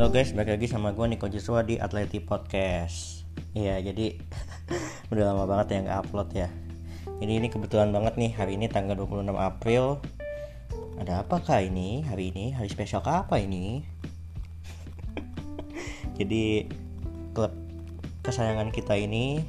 [0.00, 3.28] Halo guys, balik lagi sama gue Niko Joshua di Atleti Podcast.
[3.52, 4.16] Iya, jadi
[5.12, 6.48] udah lama banget ya nggak upload ya.
[7.20, 10.00] Ini ini kebetulan banget nih, hari ini tanggal 26 April.
[11.04, 12.56] Ada apa kah ini hari ini?
[12.56, 13.84] Hari spesial kah apa ini?
[16.16, 16.64] jadi
[17.36, 17.52] klub
[18.24, 19.44] kesayangan kita ini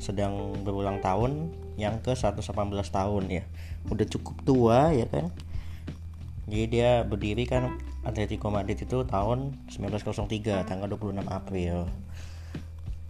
[0.00, 2.40] sedang berulang tahun yang ke 118
[2.88, 3.44] tahun ya.
[3.92, 5.28] Udah cukup tua ya kan?
[6.48, 11.88] Jadi dia berdiri kan Atletico Madrid itu tahun 1903 tanggal 26 April.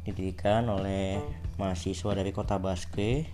[0.07, 1.19] Didirikan oleh
[1.59, 3.27] mahasiswa dari kota Basque.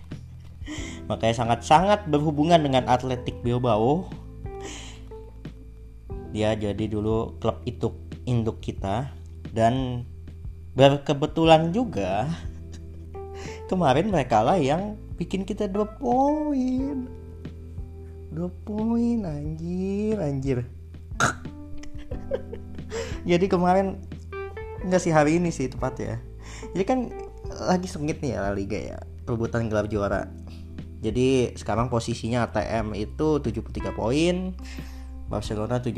[1.05, 4.09] Makanya sangat-sangat berhubungan dengan Atletik Bilbao.
[6.33, 7.93] Dia jadi dulu klub itu
[8.25, 9.13] induk kita.
[9.53, 10.01] Dan
[10.73, 12.25] berkebetulan juga
[13.69, 17.05] kemarin mereka lah yang bikin kita dua poin.
[18.33, 20.65] Dua poin anjir anjir
[23.31, 24.03] jadi kemarin
[24.83, 26.15] enggak sih hari ini sih tepat ya
[26.75, 26.99] jadi kan
[27.67, 30.27] lagi sengit nih ya Liga ya perebutan gelar juara.
[31.01, 34.53] Jadi sekarang posisinya ATM itu 73 poin
[35.25, 35.97] Barcelona 71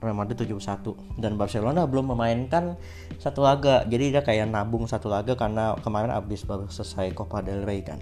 [0.00, 2.80] Real Madrid 71 dan Barcelona belum memainkan
[3.20, 3.84] satu laga.
[3.84, 8.00] Jadi dia kayak nabung satu laga karena kemarin abis baru selesai Copa del Rey kan.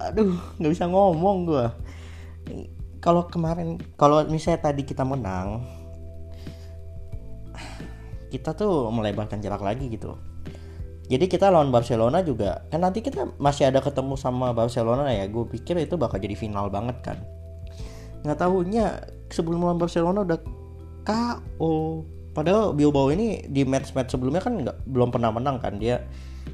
[0.08, 1.66] Aduh nggak bisa ngomong gue
[3.06, 5.62] kalau kemarin kalau misalnya tadi kita menang
[8.34, 10.18] kita tuh melebarkan jarak lagi gitu.
[11.06, 15.46] Jadi kita lawan Barcelona juga kan nanti kita masih ada ketemu sama Barcelona ya gue
[15.46, 17.22] pikir itu bakal jadi final banget kan.
[18.26, 18.84] Nggak tahunya
[19.30, 20.42] sebelum lawan Barcelona udah
[21.06, 22.02] KO
[22.34, 25.78] padahal Bilbao ini di match-match sebelumnya kan nggak belum pernah menang kan.
[25.78, 26.02] Dia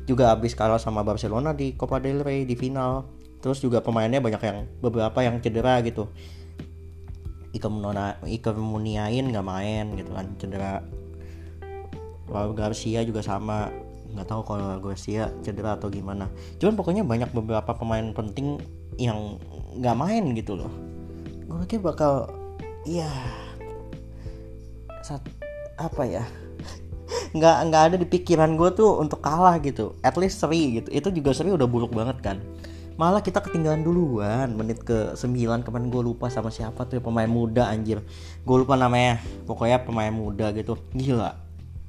[0.05, 3.08] juga habis kalah sama Barcelona di Copa del Rey di final.
[3.41, 6.12] Terus juga pemainnya banyak yang beberapa yang cedera gitu
[7.53, 10.80] Ika Muniain nggak main gitu kan cedera.
[12.33, 13.68] Lalu Garcia juga sama
[14.13, 16.29] nggak tahu kalau Garcia cedera atau gimana.
[16.57, 18.61] Cuman pokoknya banyak beberapa pemain penting
[18.96, 19.36] yang
[19.77, 20.73] nggak main gitu loh.
[21.48, 22.33] Gue pikir bakal
[22.89, 23.08] iya
[25.05, 25.23] saat
[25.77, 26.23] apa ya
[27.36, 29.92] nggak nggak ada di pikiran gue tuh untuk kalah gitu.
[30.01, 30.89] At least seri gitu.
[30.89, 32.41] Itu juga seri udah buruk banget kan
[33.01, 37.29] malah kita ketinggalan duluan menit ke 9 kemarin gue lupa sama siapa tuh ya, pemain
[37.29, 38.05] muda anjir.
[38.45, 39.20] Gue lupa namanya.
[39.48, 40.77] Pokoknya pemain muda gitu.
[40.92, 41.33] Gila.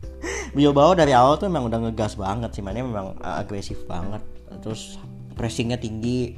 [0.55, 4.23] Bilbao dari awal tuh memang udah ngegas banget sih mainnya memang agresif banget.
[4.63, 5.01] Terus
[5.35, 6.37] pressingnya tinggi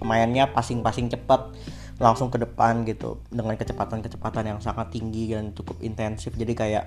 [0.00, 1.52] pemainnya passing-passing cepat
[2.00, 3.20] langsung ke depan gitu.
[3.28, 6.32] Dengan kecepatan-kecepatan yang sangat tinggi dan cukup intensif.
[6.32, 6.84] Jadi kayak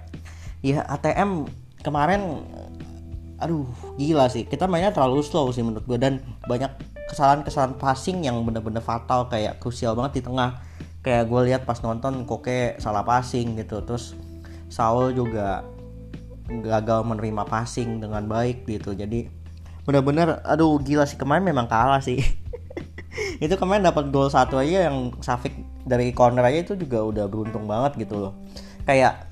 [0.66, 1.46] ya ATM
[1.86, 2.42] kemarin
[3.38, 3.68] aduh
[4.00, 4.48] gila sih.
[4.48, 9.62] Kita mainnya terlalu slow sih menurut gue dan banyak kesalahan-kesalahan passing yang bener-bener fatal kayak
[9.62, 10.60] krusial banget di tengah.
[11.06, 14.18] Kayak gue lihat pas nonton Koke salah passing gitu terus
[14.74, 15.62] Saul juga
[16.50, 18.98] gagal menerima passing dengan baik gitu.
[18.98, 19.30] Jadi
[19.86, 22.18] bener-bener aduh gila sih kemarin memang kalah sih.
[23.44, 25.54] Itu kemarin dapat gol satu aja yang Safik
[25.86, 28.34] dari corner aja itu juga udah beruntung banget gitu loh.
[28.88, 29.30] Kayak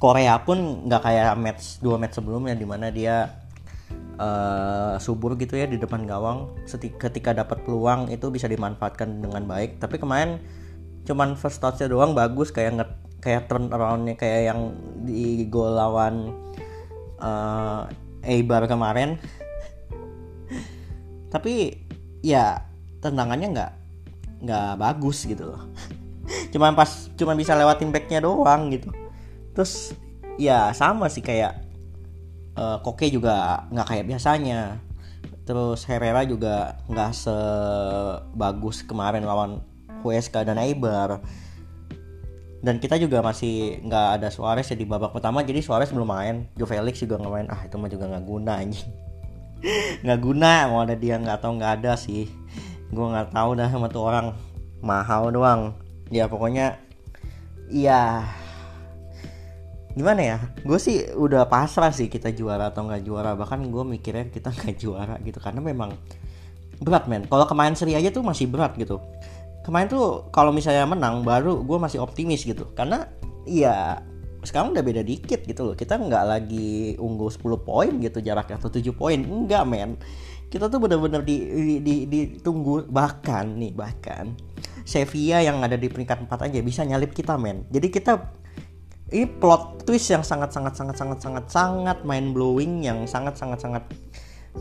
[0.00, 3.39] Korea pun nggak kayak match dua match sebelumnya di mana dia
[4.20, 6.52] uh, subur gitu ya di depan gawang.
[6.68, 9.80] Ketika dapat peluang itu bisa dimanfaatkan dengan baik.
[9.80, 10.38] Tapi kemarin
[11.08, 12.86] cuman first touchnya doang bagus kayak nge
[13.24, 14.60] kayak turn aroundnya kayak yang
[15.08, 16.36] di gol lawan
[17.18, 17.88] uh,
[18.20, 19.16] Eibar kemarin.
[21.32, 21.72] Tapi
[22.20, 22.68] ya
[23.00, 23.72] tendangannya nggak
[24.44, 25.64] nggak bagus gitu loh.
[26.52, 28.92] Cuman pas cuman bisa lewatin backnya doang gitu.
[29.56, 29.96] Terus
[30.36, 31.69] ya sama sih kayak
[32.56, 34.80] uh, Koke juga nggak kayak biasanya.
[35.44, 39.62] Terus Herrera juga nggak sebagus kemarin lawan
[40.02, 41.20] Huesca dan Eibar.
[42.60, 46.36] Dan kita juga masih nggak ada Suarez ya di babak pertama jadi Suarez belum main.
[46.54, 47.46] Jo Felix juga nggak main.
[47.48, 48.90] Ah itu mah juga nggak guna anjing.
[50.00, 52.32] Nggak guna mau ada dia nggak tahu nggak ada sih.
[52.88, 54.32] Gue nggak tahu dah sama tuh orang.
[54.80, 55.76] Mahal doang.
[56.08, 56.80] Ya pokoknya
[57.68, 58.24] iya
[59.94, 60.38] gimana ya?
[60.62, 63.34] Gue sih udah pasrah sih kita juara atau nggak juara.
[63.34, 65.38] Bahkan gue mikirnya kita nggak juara gitu.
[65.42, 65.94] Karena memang
[66.80, 67.26] berat men.
[67.28, 69.02] Kalau kemarin seri aja tuh masih berat gitu.
[69.66, 72.70] Kemarin tuh kalau misalnya menang baru gue masih optimis gitu.
[72.72, 73.06] Karena
[73.44, 74.00] ya
[74.40, 75.74] sekarang udah beda dikit gitu loh.
[75.76, 79.20] Kita nggak lagi unggul 10 poin gitu jaraknya atau 7 poin.
[79.20, 80.00] Enggak men.
[80.50, 82.88] Kita tuh bener-bener di, di, di, ditunggu.
[82.90, 84.34] Bahkan nih bahkan
[84.82, 87.68] Sevilla yang ada di peringkat 4 aja bisa nyalip kita men.
[87.68, 88.39] Jadi kita
[89.10, 93.58] ini plot twist yang sangat sangat sangat sangat sangat sangat mind blowing yang sangat sangat
[93.58, 93.84] sangat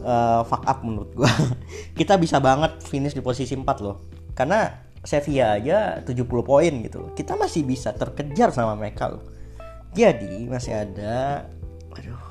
[0.01, 1.29] uh, fuck up menurut gua.
[1.99, 4.01] Kita bisa banget finish di posisi 4 loh.
[4.33, 4.69] Karena
[5.05, 7.13] Sevilla aja 70 poin gitu.
[7.15, 9.23] Kita masih bisa terkejar sama mereka loh.
[9.93, 11.49] Jadi masih ada
[11.97, 12.21] aduh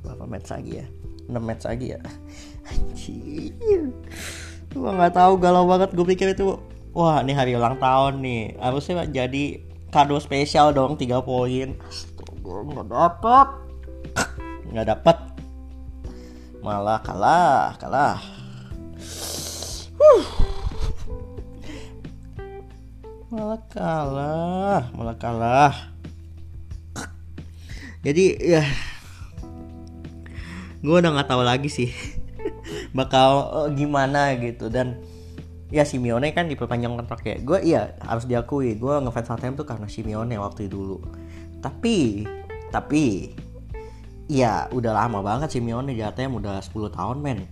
[0.00, 0.86] berapa match lagi ya?
[1.28, 2.00] 6 match lagi ya?
[2.68, 3.92] Anjir.
[4.76, 5.92] Gua nggak tahu galau banget.
[5.96, 6.60] Gue pikir itu
[6.92, 8.60] wah ini hari ulang tahun nih.
[8.60, 11.78] Harusnya jadi kado spesial dong 3 poin.
[11.86, 13.48] Astaga nggak dapat
[14.74, 15.16] nggak dapat
[16.58, 18.18] malah kalah kalah.
[23.30, 25.74] Malah kalah malah kalah.
[28.02, 28.66] Jadi ya
[30.82, 31.88] gue udah nggak tahu lagi sih
[32.98, 34.66] bakal uh, gimana gitu.
[34.66, 34.98] Dan
[35.72, 37.36] ya Simeone kan diperpanjang kontrak ya.
[37.40, 38.76] Gue iya harus diakui.
[38.76, 41.00] Gue ngefans ATM tuh karena Simeone waktu dulu.
[41.62, 42.26] Tapi
[42.68, 43.32] tapi
[44.28, 47.46] ya udah lama banget Simeone di ATM udah 10 tahun men.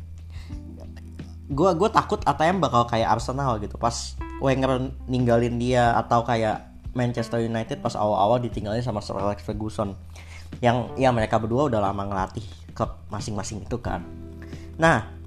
[1.52, 3.76] Gue gue takut ATM bakal kayak Arsenal gitu.
[3.76, 9.94] Pas Wenger ninggalin dia atau kayak Manchester United pas awal-awal ditinggalin sama Sir Alex Ferguson.
[10.60, 12.44] Yang ya mereka berdua udah lama ngelatih
[12.76, 14.04] klub masing-masing itu kan.
[14.76, 15.21] Nah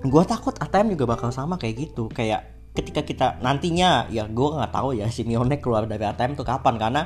[0.00, 2.08] gue takut ATM juga bakal sama kayak gitu.
[2.08, 6.46] Kayak ketika kita nantinya ya gue nggak tahu ya si Simeone keluar dari ATM tuh
[6.48, 6.80] kapan.
[6.80, 7.02] Karena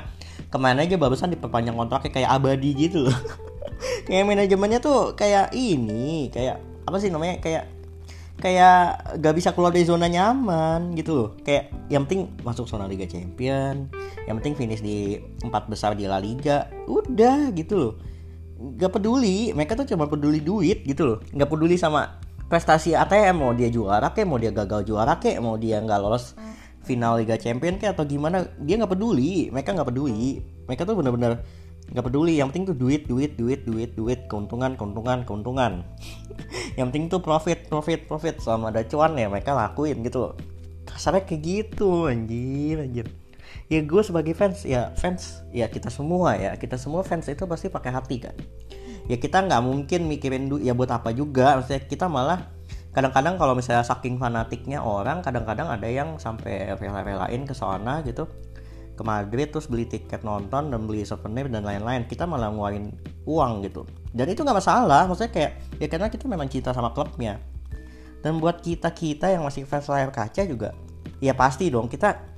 [0.47, 3.17] ke mana aja barusan diperpanjang kontraknya kayak abadi gitu loh.
[4.07, 7.67] Kayak manajemennya tuh kayak ini kayak apa sih namanya kayak
[8.39, 11.29] kayak gak bisa keluar dari zona nyaman gitu loh.
[11.41, 13.89] Kayak yang penting masuk zona Liga Champion
[14.25, 17.93] yang penting finish di empat besar di La Liga udah gitu loh.
[18.79, 21.17] Gak peduli mereka tuh cuma peduli duit gitu loh.
[21.33, 25.57] Gak peduli sama prestasi ATM mau dia juara kek mau dia gagal juara kek mau
[25.57, 26.37] dia nggak lolos
[26.85, 30.39] final Liga Champion kek atau gimana dia nggak peduli mereka nggak peduli.
[30.69, 31.41] Mereka tuh bener-bener
[31.85, 35.85] nggak peduli yang penting tuh duit duit duit duit duit keuntungan keuntungan keuntungan.
[36.77, 40.35] Yang penting tuh profit profit profit selama ada cuan ya mereka lakuin gitu
[40.85, 43.07] kasarnya kayak gitu anjir anjir.
[43.69, 47.71] Ya gue sebagai fans ya fans ya kita semua ya kita semua fans itu pasti
[47.71, 48.35] pakai hati kan
[49.11, 51.59] ya kita nggak mungkin mikirin duit ya buat apa juga.
[51.59, 52.51] Maksudnya kita malah
[52.95, 58.25] kadang-kadang kalau misalnya saking fanatiknya orang kadang-kadang ada yang sampai rela-relain ke sana gitu.
[58.95, 62.07] Ke Madrid terus beli tiket nonton dan beli souvenir dan lain-lain.
[62.07, 62.95] Kita malah ngeluarin
[63.27, 63.83] uang gitu.
[64.15, 65.03] Dan itu nggak masalah.
[65.05, 65.51] Maksudnya kayak
[65.83, 67.37] ya karena kita memang cinta sama klubnya.
[68.23, 70.71] Dan buat kita kita yang masih fans layar kaca juga
[71.23, 72.35] ya pasti dong kita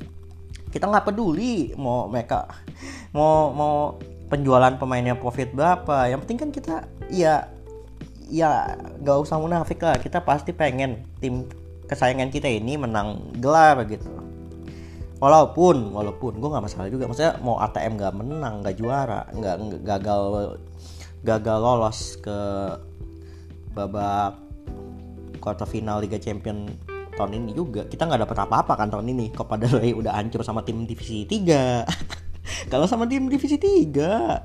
[0.70, 2.46] kita nggak peduli mau mereka
[3.16, 3.98] mau mau
[4.28, 6.12] penjualan pemainnya profit berapa.
[6.12, 6.76] Yang penting kan kita
[7.12, 7.48] ya
[8.28, 9.98] ya nggak usah munafik lah.
[10.00, 11.48] Kita pasti pengen tim
[11.88, 14.08] kesayangan kita ini menang gelar gitu.
[15.18, 17.10] Walaupun walaupun gue nggak masalah juga.
[17.10, 20.24] Maksudnya mau ATM nggak menang nggak juara nggak gagal
[21.26, 22.40] gagal lolos ke
[23.74, 24.38] babak
[25.42, 26.68] quarter final Liga Champion
[27.18, 27.88] tahun ini juga.
[27.90, 29.34] Kita nggak dapat apa-apa kan tahun ini.
[29.74, 31.88] Rey udah hancur sama tim divisi 3
[32.66, 34.42] kalau sama tim divisi 3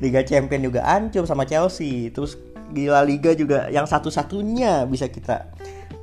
[0.00, 2.08] Liga Champion juga hancur sama Chelsea.
[2.12, 2.36] Terus
[2.70, 5.50] di La Liga juga yang satu-satunya bisa kita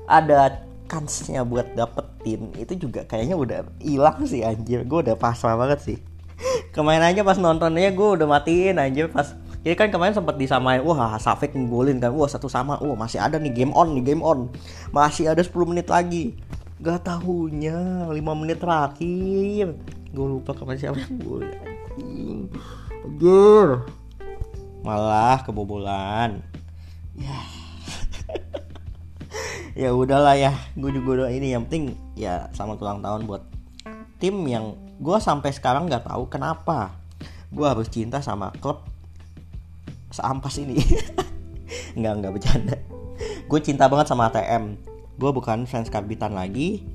[0.05, 2.53] ada kansnya buat dapetin.
[2.55, 4.85] Itu juga kayaknya udah hilang sih anjir.
[4.85, 5.97] Gue udah pasrah banget sih.
[6.75, 9.09] Kemarin aja pas nontonnya gue udah matiin anjir.
[9.09, 9.33] Pas
[9.65, 12.13] jadi kan kemarin sempat disamain wah Safik ngegolin kan.
[12.13, 12.77] Wah satu sama.
[12.77, 14.53] Wah masih ada nih game on nih game on.
[14.93, 16.37] Masih ada 10 menit lagi
[16.77, 19.73] gak tahunya 5 menit terakhir.
[20.13, 21.77] Gue lupa kemarin siapa yang golin
[23.07, 23.67] anjir.
[24.85, 26.43] Malah kebobolan.
[27.17, 27.37] Ya.
[29.77, 31.53] Ya udahlah ya gue juga udah ini.
[31.53, 31.85] Yang penting
[32.17, 33.45] ya sama ulang tahun buat
[34.17, 36.97] tim yang gue sampai sekarang nggak tahu kenapa
[37.53, 38.81] gue harus cinta sama klub
[40.09, 40.81] seampas ini.
[41.93, 42.77] Nggak nggak bercanda.
[43.45, 46.85] Gue cinta banget sama ATM gue bukan fans karbitan lagi.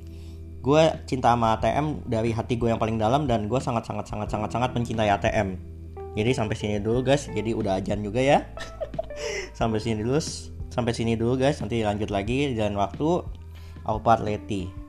[0.63, 4.31] Gue cinta sama ATM dari hati gue yang paling dalam dan gue sangat sangat sangat
[4.31, 5.73] sangat sangat mencintai ATM
[6.13, 7.25] jadi sampai sini dulu guys.
[7.25, 8.45] Jadi udah ajan juga ya.
[9.59, 10.17] Sampai sini dulu
[10.73, 11.61] sampai sini dulu guys.
[11.61, 13.25] Nanti lanjut lagi dan waktu.
[13.83, 14.82] Alpha Leti